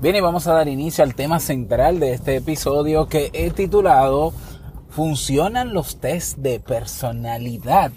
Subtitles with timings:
[0.00, 4.32] Bien, y vamos a dar inicio al tema central de este episodio que he titulado
[4.90, 7.90] ¿Funcionan los test de personalidad?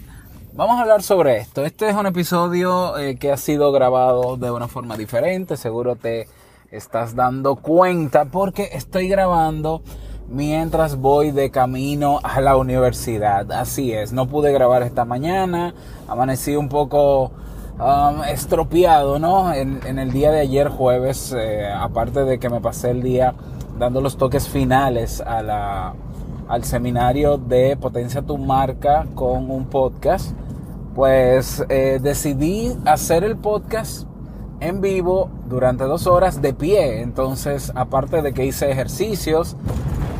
[0.52, 1.64] Vamos a hablar sobre esto.
[1.64, 6.26] Este es un episodio eh, que ha sido grabado de una forma diferente, seguro te
[6.72, 9.82] estás dando cuenta porque estoy grabando
[10.28, 13.52] mientras voy de camino a la universidad.
[13.52, 15.72] Así es, no pude grabar esta mañana,
[16.08, 17.30] amanecí un poco
[17.78, 19.52] Um, estropeado, ¿no?
[19.52, 23.34] En, el día de ayer jueves, eh, aparte de que me pasé el día
[23.78, 25.94] dando los toques finales a la,
[26.48, 30.32] al seminario de Potencia tu Marca con un podcast,
[30.94, 34.06] pues eh, decidí hacer el podcast
[34.60, 37.00] en vivo durante dos horas de pie.
[37.00, 39.56] Entonces, aparte de que hice ejercicios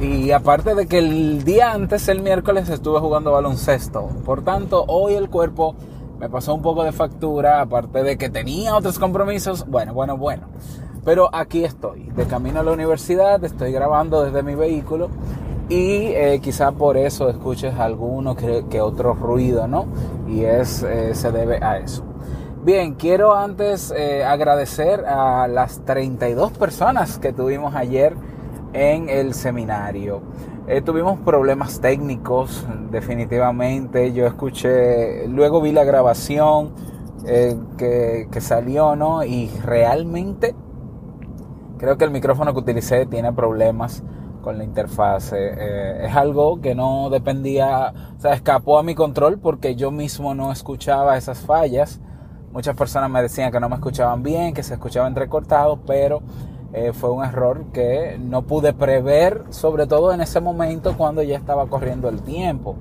[0.00, 4.08] y aparte de que el día antes, el miércoles, estuve jugando baloncesto.
[4.24, 5.76] Por tanto, hoy el cuerpo
[6.22, 9.66] me pasó un poco de factura, aparte de que tenía otros compromisos.
[9.66, 10.46] Bueno, bueno, bueno.
[11.04, 15.08] Pero aquí estoy, de camino a la universidad, estoy grabando desde mi vehículo
[15.68, 19.86] y eh, quizá por eso escuches alguno que, otro ruido, ¿no?
[20.28, 22.04] Y es, eh, se debe a eso.
[22.62, 28.14] Bien, quiero antes eh, agradecer a las 32 personas que tuvimos ayer
[28.72, 30.22] en el seminario.
[30.68, 34.12] Eh, tuvimos problemas técnicos, definitivamente.
[34.12, 36.72] Yo escuché, luego vi la grabación
[37.26, 39.24] eh, que, salió, ¿no?
[39.24, 40.54] Y realmente
[41.78, 44.04] creo que el micrófono que utilicé tiene problemas
[44.40, 45.36] con la interfase.
[45.36, 50.32] Eh, es algo que no dependía, o sea, escapó a mi control porque yo mismo
[50.32, 52.00] no escuchaba esas fallas.
[52.52, 56.22] Muchas personas me decían que no me escuchaban bien, que se escuchaba entrecortado, pero
[56.72, 61.36] eh, fue un error que no pude prever, sobre todo en ese momento cuando ya
[61.36, 62.76] estaba corriendo el tiempo.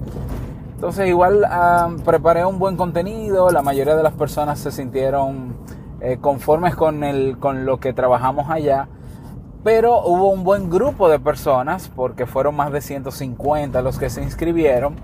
[0.75, 5.55] Entonces igual ah, preparé un buen contenido, la mayoría de las personas se sintieron
[5.99, 8.87] eh, conformes con, el, con lo que trabajamos allá,
[9.63, 14.23] pero hubo un buen grupo de personas, porque fueron más de 150 los que se
[14.23, 14.95] inscribieron,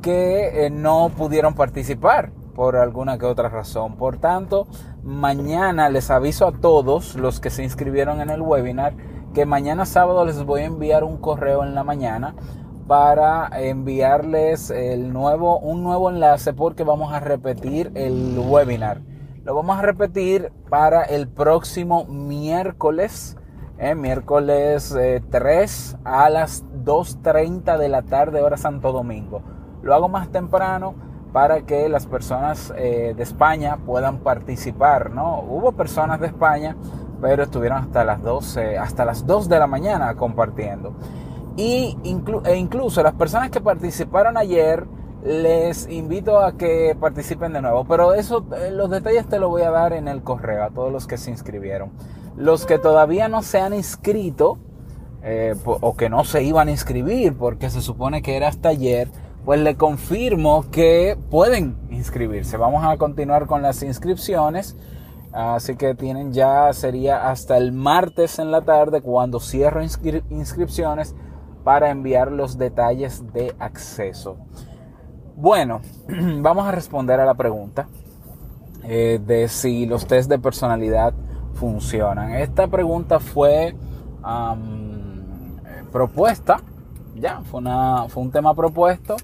[0.00, 3.94] que eh, no pudieron participar por alguna que otra razón.
[3.94, 4.66] Por tanto,
[5.04, 8.96] mañana les aviso a todos los que se inscribieron en el webinar
[9.32, 12.34] que mañana sábado les voy a enviar un correo en la mañana
[12.88, 19.02] para enviarles el nuevo, un nuevo enlace porque vamos a repetir el webinar.
[19.44, 23.36] Lo vamos a repetir para el próximo miércoles,
[23.78, 24.96] eh, miércoles
[25.30, 29.42] 3 eh, a las 2.30 de la tarde hora Santo Domingo.
[29.80, 35.40] Lo hago más temprano para que las personas eh, de España puedan participar, ¿no?
[35.40, 36.76] Hubo personas de España,
[37.20, 40.94] pero estuvieron hasta las 12, hasta las 2 de la mañana compartiendo.
[41.56, 41.98] Y
[42.44, 44.86] e incluso las personas que participaron ayer,
[45.24, 47.84] les invito a que participen de nuevo.
[47.84, 50.92] Pero eso, eh, los detalles te los voy a dar en el correo a todos
[50.92, 51.90] los que se inscribieron.
[52.36, 54.58] Los que todavía no se han inscrito,
[55.22, 59.10] eh, o que no se iban a inscribir, porque se supone que era hasta ayer,
[59.48, 62.58] pues le confirmo que pueden inscribirse.
[62.58, 64.76] Vamos a continuar con las inscripciones.
[65.32, 71.14] Así que tienen ya, sería hasta el martes en la tarde cuando cierro inscripciones
[71.64, 74.36] para enviar los detalles de acceso.
[75.34, 75.80] Bueno,
[76.42, 77.88] vamos a responder a la pregunta
[78.84, 81.14] eh, de si los test de personalidad
[81.54, 82.34] funcionan.
[82.34, 83.74] Esta pregunta fue
[85.90, 86.60] propuesta
[87.18, 89.16] ya, fue, una, fue un tema propuesto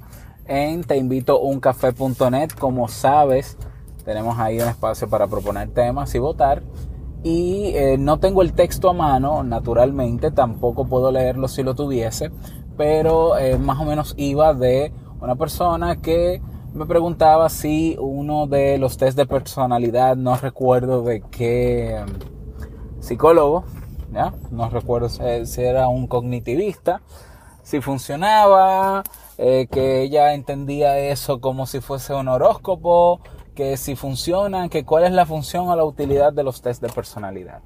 [0.47, 2.51] en teinvitouncafé.net.
[2.59, 3.57] Como sabes,
[4.05, 6.63] tenemos ahí un espacio para proponer temas y votar.
[7.23, 12.31] Y eh, no tengo el texto a mano, naturalmente, tampoco puedo leerlo si lo tuviese,
[12.77, 16.43] pero eh, más o menos iba de una persona que
[16.75, 22.09] me preguntaba si uno de los test de personalidad, no recuerdo de qué em,
[23.01, 23.65] psicólogo,
[24.13, 24.35] ¿ya?
[24.51, 27.01] no recuerdo si era un cognitivista,
[27.63, 29.03] si funcionaba,
[29.39, 33.21] eh, que ella entendía eso como si fuese un horóscopo,
[33.55, 36.89] que si funcionan, que cuál es la función o la utilidad de los test de
[36.89, 37.61] personalidad.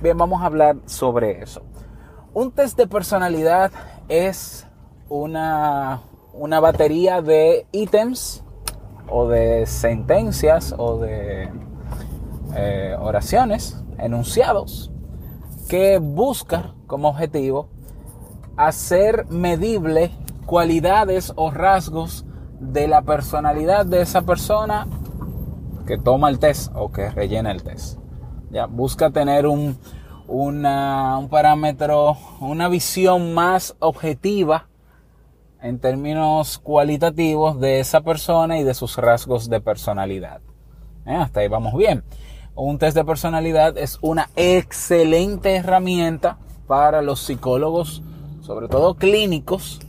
[0.00, 1.62] Bien, vamos a hablar sobre eso.
[2.34, 3.70] Un test de personalidad
[4.08, 4.66] es
[5.08, 6.00] una,
[6.32, 8.42] una batería de ítems
[9.08, 11.50] o de sentencias o de
[12.56, 14.90] eh, oraciones, enunciados,
[15.68, 17.68] que busca como objetivo
[18.56, 20.10] hacer medible
[20.52, 22.26] cualidades o rasgos
[22.60, 24.86] de la personalidad de esa persona
[25.86, 27.98] que toma el test o que rellena el test.
[28.50, 29.78] Ya, busca tener un,
[30.28, 34.68] un parámetro, una visión más objetiva
[35.62, 40.42] en términos cualitativos de esa persona y de sus rasgos de personalidad.
[41.06, 42.04] Hasta ahí vamos bien.
[42.54, 48.02] un test de personalidad es una excelente herramienta para los psicólogos,
[48.42, 49.80] sobre todo clínicos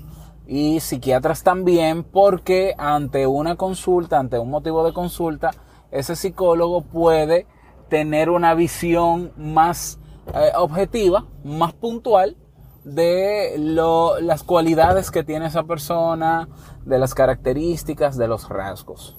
[0.48, 5.52] y psiquiatras también, porque ante una consulta, ante un motivo de consulta,
[5.92, 7.48] ese psicólogo puede
[7.90, 10.00] tener una visión más
[10.34, 12.36] eh, objetiva, más puntual
[12.84, 16.50] de las cualidades que tiene esa persona,
[16.86, 19.18] de las características, de los rasgos.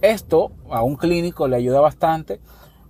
[0.00, 2.40] Esto a un clínico le ayuda bastante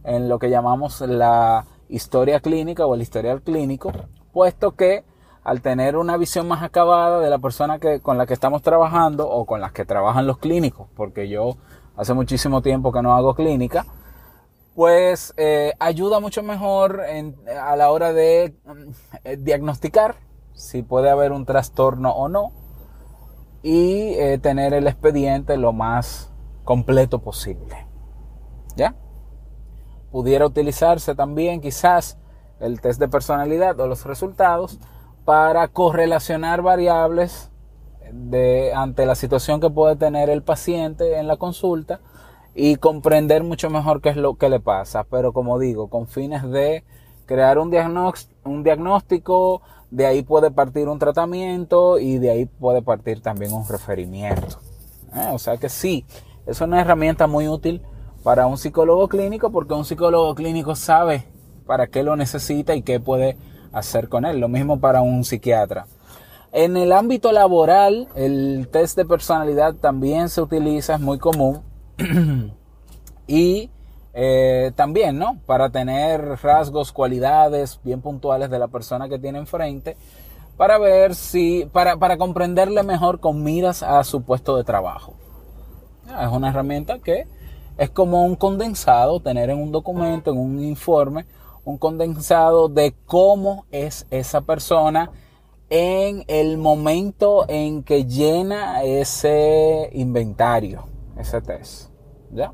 [0.05, 3.93] en lo que llamamos la historia clínica o el historial clínico,
[4.32, 5.05] puesto que
[5.44, 9.29] al tener una visión más acabada de la persona que, con la que estamos trabajando
[9.29, 11.56] o con las que trabajan los clínicos, porque yo
[11.96, 13.85] hace muchísimo tiempo que no hago clínica,
[14.75, 17.02] pues eh, ayuda mucho mejor
[17.61, 20.17] a la hora de mm, diagnosticar
[20.55, 22.52] si puede haber un trastorno o no
[23.62, 26.32] y eh, tener el expediente lo más
[26.64, 27.87] completo posible.
[28.76, 28.94] ¿Ya?
[30.11, 32.19] Pudiera utilizarse también quizás
[32.61, 34.79] el test de personalidad o los resultados
[35.25, 37.50] para correlacionar variables
[38.12, 42.00] de, ante la situación que puede tener el paciente en la consulta
[42.55, 45.05] y comprender mucho mejor qué es lo que le pasa.
[45.05, 46.85] Pero como digo, con fines de
[47.26, 47.75] crear un,
[48.44, 53.67] un diagnóstico, de ahí puede partir un tratamiento y de ahí puede partir también un
[53.67, 54.59] referimiento.
[55.15, 55.31] ¿Eh?
[55.32, 56.05] O sea que sí,
[56.47, 57.82] es una herramienta muy útil
[58.23, 61.26] para un psicólogo clínico porque un psicólogo clínico sabe
[61.67, 63.37] para qué lo necesita y qué puede
[63.75, 64.38] hacer con él.
[64.38, 65.87] Lo mismo para un psiquiatra.
[66.53, 71.62] En el ámbito laboral, el test de personalidad también se utiliza, es muy común.
[73.26, 73.71] y
[74.12, 75.38] eh, también, ¿no?
[75.47, 79.97] Para tener rasgos, cualidades bien puntuales de la persona que tiene enfrente,
[80.56, 85.15] para ver si, para, para comprenderle mejor con miras a su puesto de trabajo.
[86.06, 87.26] Es una herramienta que
[87.76, 91.26] es como un condensado, tener en un documento, en un informe,
[91.64, 95.11] un condensado de cómo es esa persona
[95.70, 100.84] en el momento en que llena ese inventario,
[101.19, 101.90] ese test.
[102.31, 102.52] ¿Ya?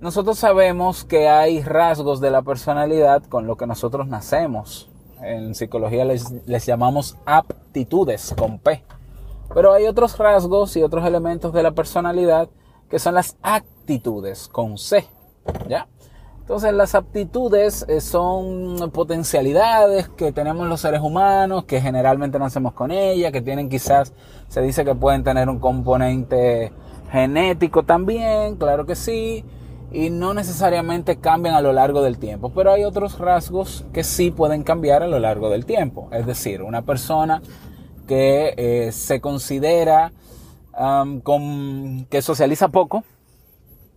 [0.00, 4.88] Nosotros sabemos que hay rasgos de la personalidad con lo que nosotros nacemos.
[5.20, 8.82] En psicología les, les llamamos aptitudes con P.
[9.52, 12.48] Pero hay otros rasgos y otros elementos de la personalidad
[12.88, 15.06] que son las actitudes con C.
[15.68, 15.86] ¿Ya?
[16.50, 22.90] Entonces las aptitudes eh, son potencialidades que tenemos los seres humanos, que generalmente nacemos con
[22.90, 24.12] ellas, que tienen quizás,
[24.48, 26.72] se dice que pueden tener un componente
[27.12, 29.44] genético también, claro que sí,
[29.92, 34.32] y no necesariamente cambian a lo largo del tiempo, pero hay otros rasgos que sí
[34.32, 36.08] pueden cambiar a lo largo del tiempo.
[36.10, 37.42] Es decir, una persona
[38.08, 40.10] que eh, se considera
[41.22, 43.04] con, que socializa poco,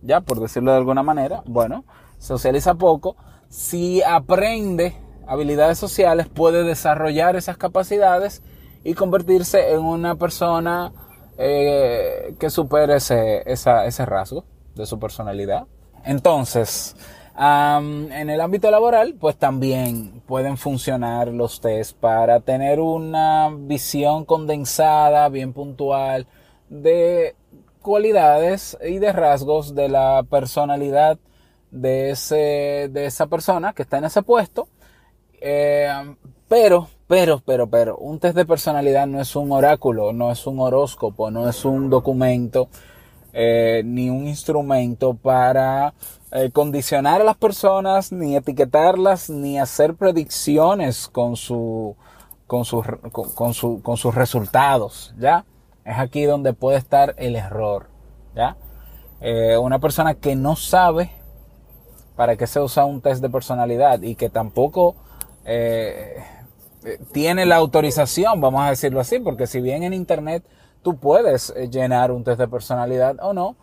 [0.02, 1.82] ya por decirlo de alguna manera, bueno,
[2.18, 3.16] socializa poco,
[3.48, 4.96] si aprende
[5.26, 8.42] habilidades sociales puede desarrollar esas capacidades
[8.82, 10.92] y convertirse en una persona
[11.38, 14.44] eh, que supere ese, ese rasgo
[14.74, 15.66] de su personalidad.
[16.04, 16.96] Entonces,
[17.36, 25.28] en el ámbito laboral, pues también pueden funcionar los test para tener una visión condensada,
[25.28, 26.26] bien puntual,
[26.68, 27.34] de
[27.82, 31.18] cualidades y de rasgos de la personalidad
[31.74, 34.68] de, ese, de esa persona que está en ese puesto.
[35.40, 36.16] Eh,
[36.48, 40.60] pero, pero, pero, pero, un test de personalidad no es un oráculo, no es un
[40.60, 42.68] horóscopo, no es un documento,
[43.32, 45.94] eh, ni un instrumento para
[46.30, 51.96] eh, condicionar a las personas, ni etiquetarlas, ni hacer predicciones con, su,
[52.46, 52.82] con, su,
[53.34, 55.44] con, su, con sus resultados, ¿ya?
[55.84, 57.88] Es aquí donde puede estar el error,
[58.34, 58.56] ¿ya?
[59.58, 61.10] una persona que no sabe
[62.16, 64.94] para qué se usa un test de personalidad y que tampoco
[65.44, 66.16] eh,
[67.12, 70.44] tiene la autorización, vamos a decirlo así, porque si bien en Internet
[70.82, 73.56] tú puedes eh, llenar un test de personalidad o no,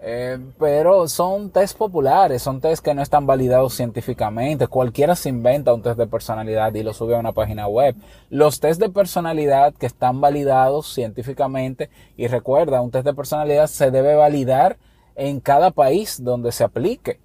[0.00, 4.68] eh, pero son test populares, son test que no están validados científicamente.
[4.68, 7.96] Cualquiera se inventa un test de personalidad y lo sube a una página web.
[8.30, 13.90] Los test de personalidad que están validados científicamente, y recuerda, un test de personalidad se
[13.90, 14.78] debe validar
[15.16, 17.18] en cada país donde se aplique.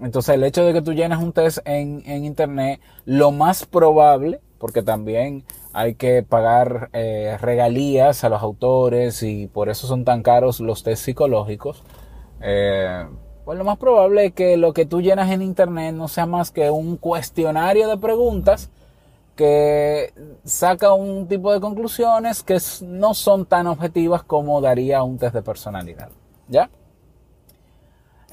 [0.00, 4.82] Entonces el hecho de que tú llenes un test en, internet, lo más probable, porque
[4.82, 10.60] también hay que pagar eh, regalías a los autores y por eso son tan caros
[10.60, 11.82] los test psicológicos,
[12.40, 13.06] eh,
[13.44, 16.50] pues lo más probable es que lo que tú llenas en internet no sea más
[16.50, 18.70] que un cuestionario de preguntas
[19.36, 20.12] que
[20.44, 25.42] saca un tipo de conclusiones que no son tan objetivas como daría un test de
[25.42, 26.08] personalidad.
[26.48, 26.70] ¿Ya?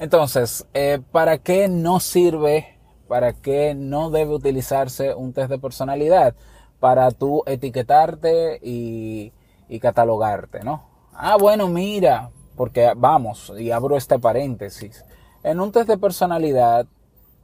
[0.02, 6.34] Entonces, eh, ¿para qué no sirve, para qué no debe utilizarse un test de personalidad?
[6.80, 9.32] Para tú etiquetarte y,
[9.80, 10.82] catalogarte, ¿no?
[11.14, 15.04] Ah, bueno, mira, porque vamos, y abro este paréntesis.
[15.44, 16.84] En un test de personalidad,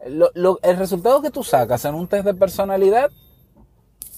[0.00, 3.12] el resultado que tú sacas en un test de personalidad,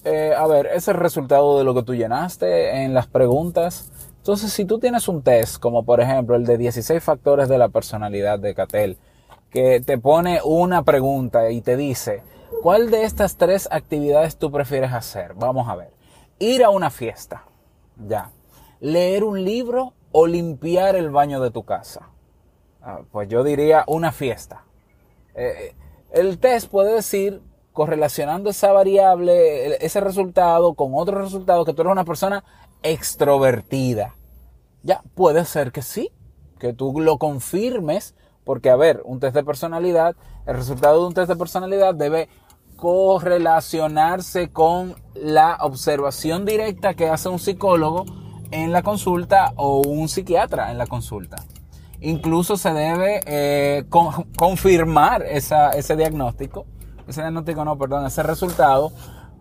[0.04, 3.92] eh, a ver, es el resultado de lo que tú llenaste en las preguntas.
[4.20, 7.70] Entonces, si tú tienes un test, como por ejemplo el de 16 factores de la
[7.70, 8.98] personalidad de Catel,
[9.48, 12.22] que te pone una pregunta y te dice,
[12.62, 15.32] ¿cuál de estas tres actividades tú prefieres hacer?
[15.36, 15.94] Vamos a ver.
[16.38, 17.44] Ir a una fiesta,
[17.96, 18.30] ya.
[18.80, 22.10] Leer un libro o limpiar el baño de tu casa.
[22.82, 24.64] Ah, pues yo diría una fiesta.
[25.34, 25.74] Eh,
[26.12, 27.40] el test puede decir,
[27.72, 32.44] correlacionando esa variable, ese resultado con otro resultado, que tú eres una persona
[32.82, 34.16] extrovertida.
[34.82, 36.10] Ya, puede ser que sí,
[36.58, 41.14] que tú lo confirmes, porque a ver, un test de personalidad, el resultado de un
[41.14, 42.28] test de personalidad debe
[42.76, 48.06] correlacionarse con la observación directa que hace un psicólogo
[48.50, 51.36] en la consulta o un psiquiatra en la consulta.
[52.00, 53.84] Incluso se debe eh,
[54.36, 56.64] confirmar ese diagnóstico,
[57.06, 58.92] ese diagnóstico no, perdón, ese resultado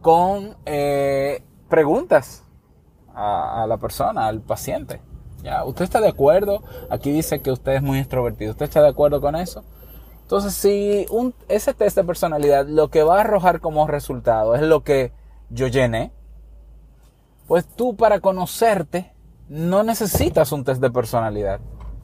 [0.02, 2.44] con eh, preguntas
[3.14, 5.02] a, la persona, al paciente.
[5.44, 5.64] ¿Ya?
[5.64, 6.64] ¿Usted está de acuerdo?
[6.90, 8.52] Aquí dice que usted es muy extrovertido.
[8.52, 9.64] ¿Usted está de acuerdo con eso?
[10.22, 14.62] Entonces, si un, ese test de personalidad lo que va a arrojar como resultado es
[14.62, 15.12] lo que
[15.50, 16.12] yo llené,
[17.48, 19.12] pues tú para conocerte
[19.48, 21.60] no necesitas un test de personalidad.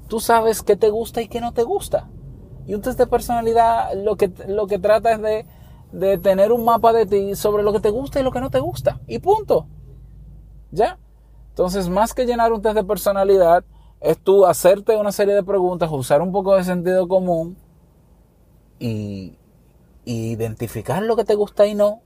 [0.07, 2.09] Tú sabes qué te gusta y qué no te gusta.
[2.65, 5.45] Y un test de personalidad lo que, lo que trata es de,
[5.91, 8.49] de tener un mapa de ti sobre lo que te gusta y lo que no
[8.49, 9.01] te gusta.
[9.05, 9.67] Y punto.
[10.71, 10.97] ¿Ya?
[11.49, 13.63] Entonces, más que llenar un test de personalidad,
[14.01, 17.57] es tú hacerte una serie de preguntas, usar un poco de sentido común
[18.79, 19.37] y,
[20.07, 22.01] identificar lo que te gusta y no,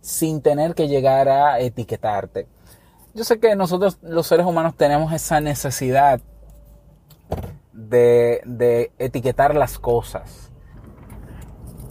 [0.00, 2.48] sin tener que llegar a etiquetarte
[3.14, 6.20] yo sé que nosotros los seres humanos tenemos esa necesidad
[7.72, 10.50] de, etiquetar las cosas.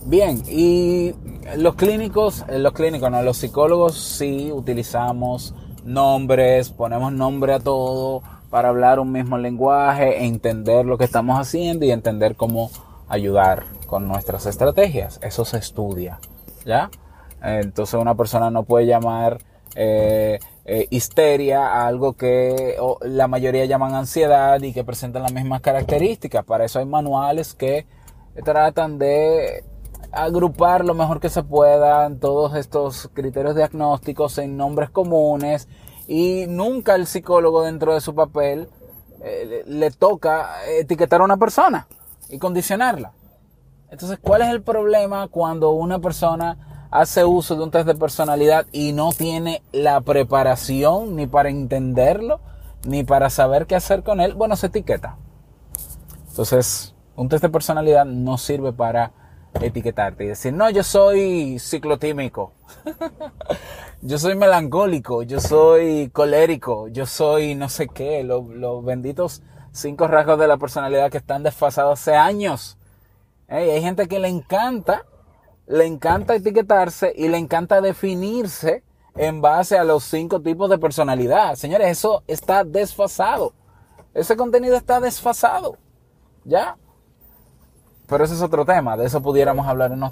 [0.06, 1.16] Bien, y
[1.56, 8.22] los clínicos, eh, los clínicos, no, los psicólogos sí utilizamos nombres, ponemos nombre a todo
[8.50, 12.70] para hablar un mismo lenguaje, entender lo que estamos haciendo y entender cómo
[13.08, 15.20] ayudar con nuestras estrategias.
[15.24, 16.20] Eso se estudia,
[16.66, 16.90] ¿ya?
[17.42, 19.40] Entonces una persona no puede llamar
[19.76, 25.62] eh, eh, histeria a algo que la mayoría llaman ansiedad y que presentan las mismas
[25.62, 26.46] características.
[26.46, 27.86] Para eso hay manuales que
[28.44, 29.64] tratan de
[30.12, 35.68] agrupar lo mejor que se puedan todos estos criterios diagnósticos en nombres comunes
[36.08, 38.70] y nunca el psicólogo dentro de su papel
[39.22, 41.88] eh, le toca etiquetar a una persona
[42.30, 43.14] y condicionarla.
[43.90, 48.66] Entonces, ¿cuál es el problema cuando una persona hace uso de un test de personalidad
[48.72, 52.40] y no tiene la preparación ni para entenderlo,
[52.86, 55.18] ni para saber qué hacer con él, bueno, se etiqueta.
[56.30, 59.12] Entonces, un test de personalidad no sirve para
[59.62, 62.54] etiquetarte y decir, no, yo soy ciclotímico,
[64.02, 69.42] yo soy melancólico, yo soy colérico, yo soy no sé qué, los, benditos
[69.72, 72.78] cinco rasgos de la personalidad que están desfasados hace años.
[73.48, 75.06] hay gente que le encanta
[75.68, 78.84] le encanta etiquetarse y le encanta definirse
[79.16, 81.56] en base a los cinco tipos de personalidad.
[81.56, 83.54] Señores, eso está desfasado.
[84.14, 85.78] Ese contenido está desfasado.
[86.44, 86.78] ¿Ya?
[88.14, 88.96] Pero ese es otro tema.
[88.96, 90.04] De eso pudiéramos hablar en,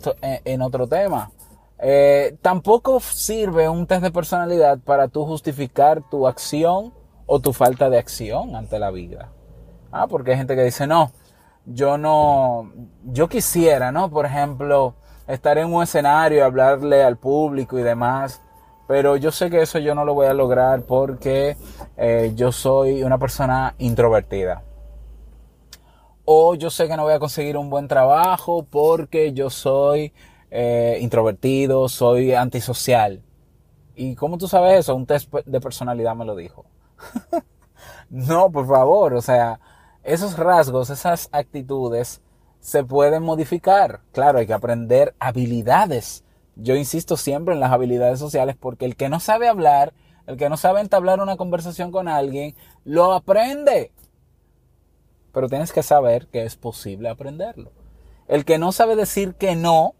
[0.64, 1.30] otro, tema.
[1.78, 6.96] Eh, tampoco sirve un test de personalidad para tú justificar tu acción
[7.28, 9.30] o tu falta de acción ante la vida.
[9.92, 11.12] Ah, porque hay gente que dice, no,
[11.68, 12.72] yo no,
[13.04, 14.10] yo quisiera, ¿no?
[14.10, 14.96] Por ejemplo,
[15.28, 18.42] estar en un escenario, hablarle al público y demás.
[18.88, 21.56] Pero yo sé que eso yo no lo voy a lograr porque
[21.98, 24.64] eh, yo soy una persona introvertida.
[26.26, 30.14] O yo sé que no voy a conseguir un buen trabajo porque yo soy
[30.52, 33.22] eh, introvertido, soy antisocial.
[33.96, 34.96] ¿Y cómo tú sabes eso?
[34.96, 36.66] Un test de personalidad me lo dijo.
[38.10, 39.60] no, por favor, o sea,
[40.04, 42.22] esos rasgos, esas actitudes
[42.60, 44.02] se pueden modificar.
[44.12, 46.24] Claro, hay que aprender habilidades.
[46.56, 49.94] Yo insisto siempre en las habilidades sociales porque el que no sabe hablar,
[50.28, 53.92] el que no sabe entablar una conversación con alguien, lo aprende.
[55.34, 57.72] Pero tienes que saber que es posible aprenderlo.
[58.28, 59.96] El que no sabe decir que no,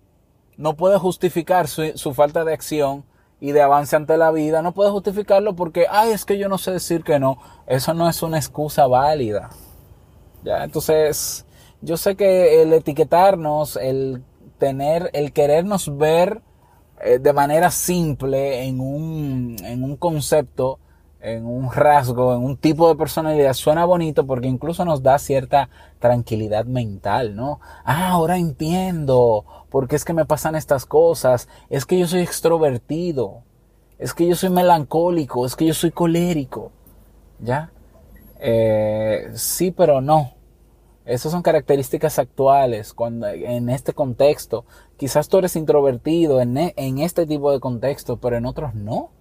[0.58, 3.04] no puede justificar su, falta de acción
[3.40, 6.58] y de avance ante la vida, no puede justificarlo porque, ay, es que yo no
[6.58, 7.38] sé decir que no.
[7.68, 9.50] Eso no es una excusa válida.
[10.44, 11.46] Ya, entonces,
[11.82, 14.24] yo sé que el etiquetarnos, el
[14.58, 16.42] tener, el querernos ver
[17.04, 20.80] eh, de manera simple en un, en un concepto,
[21.22, 25.70] en un rasgo, en un tipo de personalidad, suena bonito porque incluso nos da cierta
[26.00, 27.60] tranquilidad mental, ¿no?
[27.86, 31.48] Ah, ahora entiendo por qué es que me pasan estas cosas.
[31.70, 33.44] Es que yo soy extrovertido.
[34.00, 35.46] Es que yo soy melancólico.
[35.46, 36.72] Es que yo soy colérico.
[37.40, 37.72] ¿Ya?
[38.40, 40.34] Eh, sí, pero no.
[41.06, 42.94] Esas son características actuales.
[42.94, 44.66] Cuando, en este contexto,
[44.98, 49.12] quizás tú eres introvertido en, e, en este tipo de contexto, pero en otros no.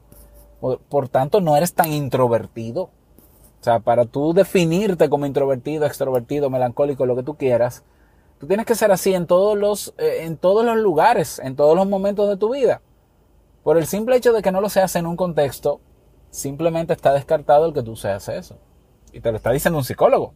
[0.61, 2.83] Por, tanto, no eres tan introvertido.
[2.83, 7.85] O sea, para tú definirte como introvertido, extrovertido, melancólico, lo que tú quieras,
[8.39, 11.77] tú tienes que ser así en todos los, eh, en todos los lugares, en todos
[11.77, 12.81] los momentos de tu vida.
[13.63, 15.81] Por el simple hecho de que no lo seas en un contexto,
[16.31, 18.57] simplemente está descartado el que tú seas eso.
[19.13, 20.35] Y te lo está diciendo un psicólogo.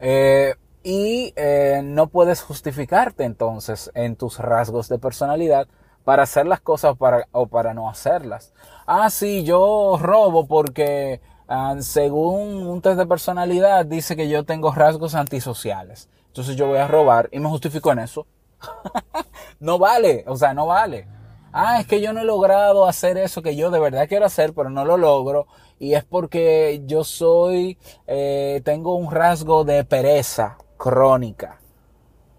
[0.00, 5.66] Eh, y eh, no puedes justificarte entonces en tus rasgos de personalidad
[6.04, 8.52] para hacer las cosas para, o para no hacerlas.
[8.86, 14.72] Ah, sí, yo robo porque ah, según un test de personalidad dice que yo tengo
[14.72, 16.08] rasgos antisociales.
[16.28, 18.26] Entonces yo voy a robar y me justifico en eso.
[19.60, 21.08] no vale, o sea, no vale.
[21.52, 24.52] Ah, es que yo no he logrado hacer eso que yo de verdad quiero hacer,
[24.54, 25.46] pero no lo logro.
[25.78, 31.60] Y es porque yo soy, eh, tengo un rasgo de pereza crónica.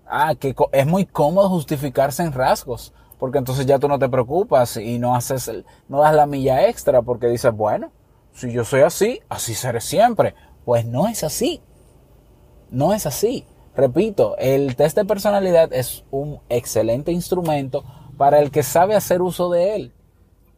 [0.05, 2.93] Ah, que es muy cómodo justificarse en rasgos
[3.25, 5.51] porque entonces ya tú no te preocupas y no haces,
[5.89, 7.91] no das la milla extra porque dices, bueno,
[8.33, 10.35] si yo soy así, así seré siempre.
[10.63, 11.59] Pues no es así.
[12.69, 13.47] No es así.
[13.75, 17.83] Repito, el test de personalidad es un excelente instrumento
[18.15, 19.93] para el que sabe hacer uso de él.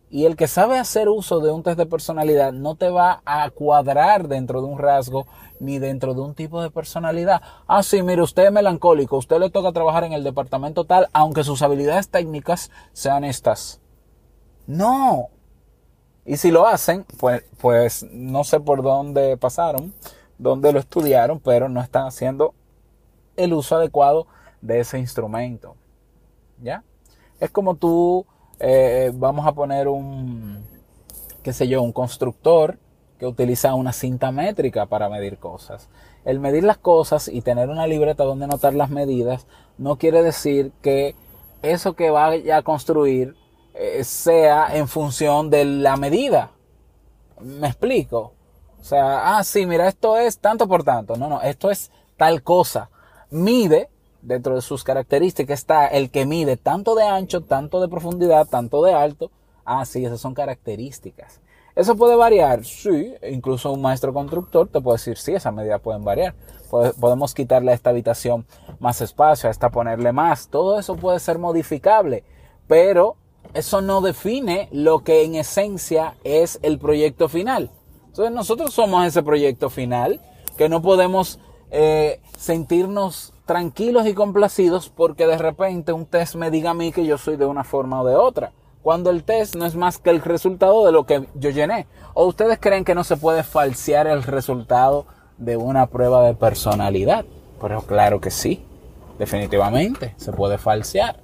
[0.09, 3.49] Y el que sabe hacer uso de un test de personalidad no te va a
[3.49, 5.27] cuadrar dentro de un rasgo
[5.59, 7.41] ni dentro de un tipo de personalidad.
[7.67, 11.43] Ah, sí, mire, usted es melancólico, usted le toca trabajar en el departamento tal, aunque
[11.43, 13.81] sus habilidades técnicas sean estas.
[14.65, 15.27] No.
[16.25, 19.93] Y si lo hacen, pues, pues no sé por dónde pasaron,
[20.37, 22.53] dónde lo estudiaron, pero no están haciendo
[23.35, 24.27] el uso adecuado
[24.61, 25.75] de ese instrumento.
[26.61, 26.83] ¿Ya?
[27.39, 28.25] Es como tú
[28.59, 30.63] eh, vamos a poner un,
[31.43, 32.77] qué sé yo, un constructor
[33.19, 35.89] que utiliza una cinta métrica para medir cosas.
[36.25, 40.71] El medir las cosas y tener una libreta donde anotar las medidas no quiere decir
[40.81, 41.15] que
[41.61, 43.35] eso que vaya a construir
[43.73, 46.51] eh, sea en función de la medida.
[47.39, 48.33] ¿Me explico?
[48.79, 51.15] O sea, ah, sí, mira, esto es tanto por tanto.
[51.15, 52.89] No, no, esto es tal cosa.
[53.29, 53.89] Mide
[54.21, 58.83] dentro de sus características está el que mide tanto de ancho, tanto de profundidad, tanto
[58.83, 59.31] de alto.
[59.65, 61.41] Ah, sí, esas son características.
[61.75, 62.65] ¿Eso puede variar?
[62.65, 66.33] Sí, incluso un maestro constructor te puede decir, sí, esas medidas pueden variar.
[66.99, 68.47] Podemos quitarle a esta habitación
[68.79, 70.47] más espacio, a esta ponerle más.
[70.47, 72.23] Todo eso puede ser modificable,
[72.67, 73.15] pero
[73.53, 77.69] eso no define lo que en esencia es el proyecto final.
[78.07, 80.19] Entonces nosotros somos ese proyecto final
[80.57, 86.71] que no podemos eh, sentirnos tranquilos y complacidos porque de repente un test me diga
[86.71, 88.51] a mí que yo soy de una forma o de otra.
[88.83, 91.87] Cuando el test no es más que el resultado de lo que yo llené.
[92.13, 95.07] ¿O ustedes creen que no se puede falsear el resultado
[95.37, 97.25] de una prueba de personalidad?
[97.59, 98.63] Pero claro que sí.
[99.17, 101.19] Definitivamente se puede falsear.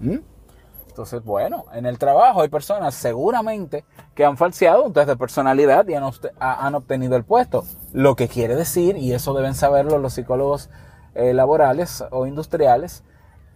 [0.00, 0.18] ¿Mm?
[0.88, 3.84] Entonces, bueno, en el trabajo hay personas seguramente
[4.14, 6.04] que han falseado un test de personalidad y han,
[6.38, 7.64] han obtenido el puesto.
[7.92, 10.70] Lo que quiere decir, y eso deben saberlo los psicólogos
[11.20, 13.04] eh, laborales o industriales,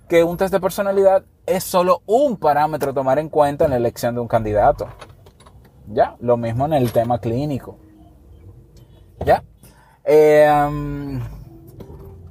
[0.08, 3.76] que un test de personalidad es solo un parámetro a tomar en cuenta en la
[3.76, 4.86] elección de un candidato.
[5.88, 7.76] Ya, lo mismo en el tema clínico.
[9.24, 9.42] Ya.
[10.04, 11.20] Eh,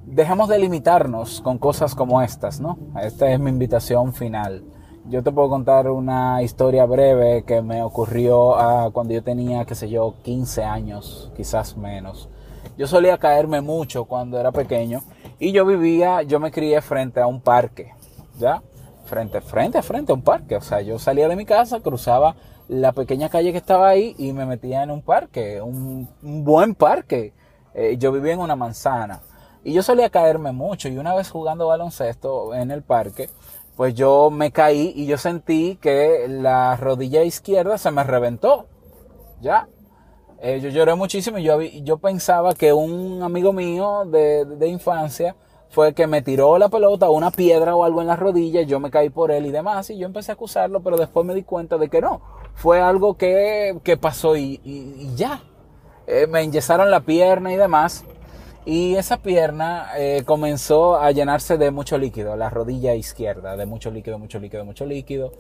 [0.06, 2.78] dejemos de limitarnos con cosas como estas, ¿no?
[3.02, 4.64] Esta es mi invitación final.
[5.06, 9.76] Yo te puedo contar una historia breve que me ocurrió ah, cuando yo tenía, qué
[9.76, 12.30] sé yo, 15 años, quizás menos.
[12.78, 15.02] Yo solía caerme mucho cuando era pequeño
[15.44, 17.94] y yo vivía, yo me crié frente a un parque,
[18.40, 18.64] ¿ya?
[19.04, 20.56] Frente, frente, frente a un parque.
[20.56, 22.38] O sea, yo salía de mi casa, cruzaba
[22.70, 27.34] la pequeña calle que estaba ahí y me metía en un parque, un, buen parque.
[27.74, 29.20] Eh, yo vivía en una manzana.
[29.66, 30.88] Y yo solía caerme mucho.
[30.88, 33.30] Y una vez jugando baloncesto en el parque,
[33.76, 38.68] pues yo me caí y yo sentí que la rodilla izquierda se me reventó.
[39.42, 39.68] ¿Ya?
[40.46, 45.38] Eh, yo lloré muchísimo y yo, yo pensaba que un amigo mío de, de, infancia
[45.70, 48.92] fue que me tiró la pelota, una piedra o algo en la rodilla, yo me
[48.92, 51.78] caí por él y demás, y yo empecé a acusarlo, pero después me di cuenta
[51.78, 52.22] de que no,
[52.56, 55.44] fue algo que, que pasó y, y, ya.
[56.08, 58.04] Eh, me enyesaron la pierna y demás,
[58.66, 63.92] Y esa pierna eh, comenzó a llenarse de mucho líquido, la rodilla izquierda, de mucho
[63.92, 65.32] líquido, mucho líquido, mucho líquido.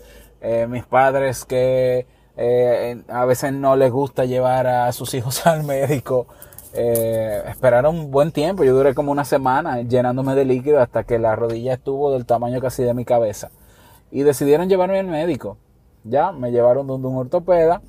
[0.67, 2.05] Mis padres que
[2.38, 6.28] eh, a veces no les gusta llevar a sus hijos al médico,
[6.74, 8.63] esperaron un buen tiempo.
[8.63, 12.60] Yo duré como una semana llenándome de líquido hasta que la rodilla estuvo del tamaño
[12.62, 13.52] casi de mi cabeza.
[14.12, 15.58] Y decidieron llevarme al médico.
[16.04, 17.82] Ya, me llevaron donde un ortopeda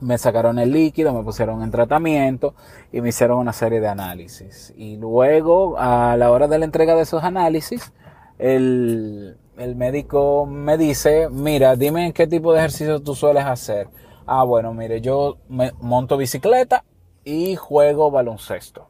[0.00, 2.54] me sacaron el líquido, me pusieron en tratamiento
[2.92, 4.72] y me hicieron una serie de análisis.
[4.76, 7.92] Y luego, a la hora de la entrega de esos análisis,
[8.38, 9.36] el,
[9.76, 13.88] médico me dice, mira, dime qué tipo de ejercicio tú sueles hacer.
[14.26, 15.38] Ah, bueno, mire, yo
[15.80, 16.84] monto bicicleta
[17.24, 18.88] y juego baloncesto.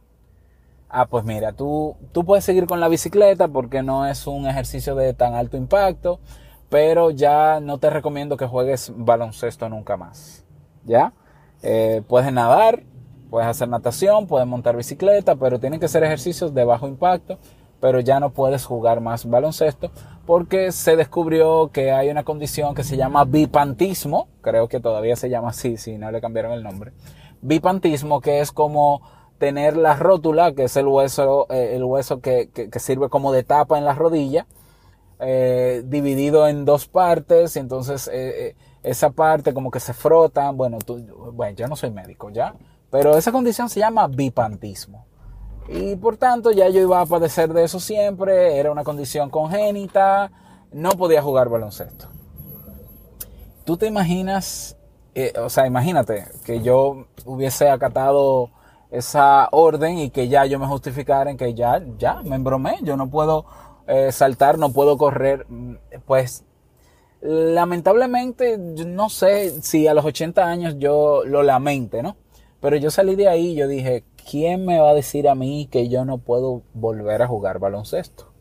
[0.88, 4.94] Ah, pues mira, tú, tú puedes seguir con la bicicleta porque no es un ejercicio
[4.94, 6.20] de tan alto impacto,
[6.68, 10.44] pero ya no te recomiendo que juegues baloncesto nunca más.
[10.88, 11.12] ¿ya?
[11.62, 12.82] Eh, puedes nadar,
[13.30, 17.38] puedes hacer natación, puedes montar bicicleta, pero tienen que ser ejercicios de bajo impacto,
[17.80, 19.90] pero ya no puedes jugar más baloncesto
[20.26, 25.30] porque se descubrió que hay una condición que se llama bipantismo, creo que todavía se
[25.30, 26.92] llama así, si no le cambiaron el nombre,
[27.40, 29.00] bipantismo que es como
[29.38, 33.78] tener la rótula, que es el hueso, eh, el hueso que, sirve como de tapa
[33.78, 34.46] en la rodilla,
[35.20, 38.10] eh, dividido en dos partes, y entonces
[38.82, 40.98] esa parte como que se frotan, bueno, tú,
[41.32, 42.54] bueno, yo no soy médico ya,
[42.90, 45.07] pero esa condición se llama bipantismo.
[45.68, 50.30] Y por tanto ya yo iba a padecer de eso siempre, era una condición congénita,
[50.72, 52.06] no podía jugar baloncesto.
[53.64, 54.76] Tú te imaginas,
[55.14, 58.50] eh, o sea, imagínate que yo hubiese acatado
[58.90, 62.96] esa orden y que ya yo me justificara en que ya, ya, me embromé, yo
[62.96, 63.44] no puedo
[63.86, 65.46] eh, saltar, no puedo correr,
[66.06, 66.44] pues
[67.20, 72.16] lamentablemente, no sé si a los 80 años yo lo lamente, ¿no?
[72.60, 75.68] Pero yo salí de ahí y yo dije, ¿quién me va a decir a mí
[75.70, 78.32] que yo no puedo volver a jugar baloncesto?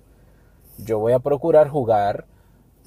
[0.77, 2.25] Yo voy a procurar jugar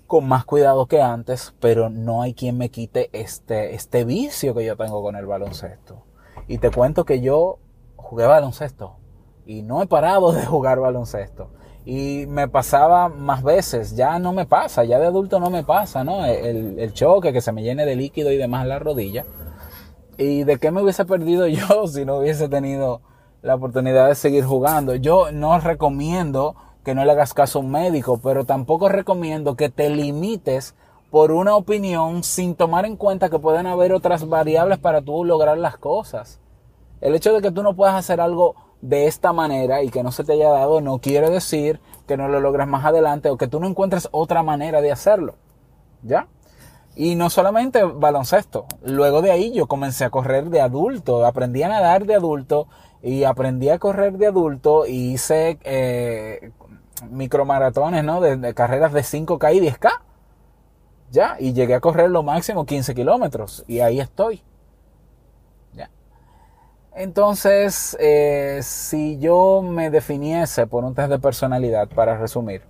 [0.07, 4.65] con más cuidado que antes, pero no hay quien me quite este, este vicio que
[4.65, 6.03] yo tengo con el baloncesto.
[6.49, 7.59] Y te cuento que yo
[7.97, 8.97] jugué baloncesto
[9.47, 11.51] y no he parado de jugar baloncesto
[11.85, 16.05] y me pasaba más veces, ya no me pasa, ya de adulto no me pasa,
[16.05, 16.27] ¿no?
[16.27, 19.25] El, choque, que se me llene de líquido y demás la rodilla.
[20.21, 23.01] ¿Y de qué me hubiese perdido yo si no hubiese tenido
[23.41, 24.95] la oportunidad de seguir jugando?
[24.95, 29.71] Yo no recomiendo que no le hagas caso a un médico, pero tampoco recomiendo que
[29.71, 30.75] te limites
[31.11, 35.57] por una opinión sin tomar en cuenta que pueden haber otras variables para tú lograr
[35.57, 36.39] las cosas.
[37.01, 40.13] El hecho de que tú no puedas hacer algo de esta manera y que no
[40.13, 43.49] se te haya dado no quiere decir que no lo logres más adelante o que
[43.49, 45.37] tú no encuentres otra manera de hacerlo.
[46.03, 46.29] ¿Ya?
[46.97, 48.67] Y no solamente baloncesto.
[48.83, 52.67] Luego de ahí yo comencé a correr de adulto, aprendí a nadar de adulto
[53.03, 56.53] y aprendí a correr de adulto y hice eh,
[57.11, 58.21] micromaratones, ¿no?
[58.21, 59.91] De, carreras de 5K y 10K.
[61.11, 61.37] ¿Ya?
[61.41, 64.43] Y llegué a correr lo máximo 15 kilómetros y ahí estoy.
[66.95, 72.63] Entonces, eh, si yo me definiese por un test de personalidad, para resumir,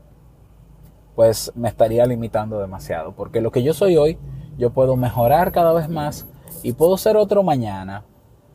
[1.15, 3.13] pues me estaría limitando demasiado.
[3.13, 4.19] Porque lo que yo soy hoy,
[4.59, 6.27] yo puedo mejorar cada vez más
[6.63, 8.05] y puedo ser otro mañana.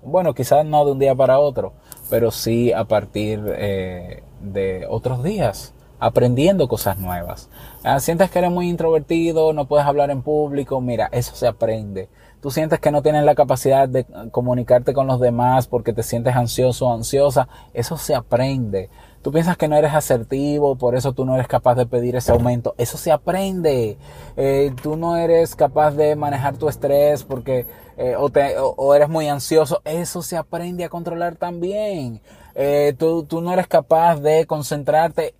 [0.04, 1.74] Bueno, quizás no de un día para otro,
[2.10, 7.50] pero sí a partir eh, de otros días, aprendiendo cosas nuevas.
[7.84, 12.10] Ah, sientes que eres muy introvertido, no puedes hablar en público, mira, eso se aprende
[12.46, 16.36] tú sientes que no tienes la capacidad de comunicarte con los demás porque te sientes
[16.36, 18.92] ansioso o ansiosa, eso se aprende.
[19.26, 22.32] Tú piensas que no eres asertivo, por eso tú no eres capaz de pedir ese
[22.32, 22.76] aumento.
[22.78, 23.98] Eso se aprende.
[24.38, 27.66] Eh, tú no eres capaz de manejar tu estrés porque
[27.98, 29.82] eh, o, eres muy ansioso.
[29.84, 32.22] Eso se aprende a controlar también.
[32.54, 35.34] Eh, tú, tú no eres capaz de concentrarte.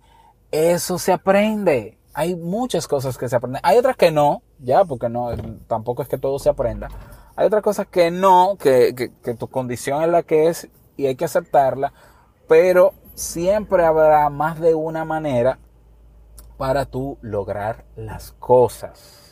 [0.50, 1.96] Eso se aprende.
[2.12, 3.60] Hay muchas cosas que se aprenden.
[3.62, 5.28] Hay otras que no, ya, porque no,
[5.68, 6.88] tampoco es que todo se aprenda.
[7.36, 11.14] Hay otras cosas que no, que, que, tu condición es la que es y hay
[11.14, 11.92] que aceptarla,
[12.48, 15.58] pero siempre habrá más de una manera
[16.58, 19.25] para tú lograr las cosas.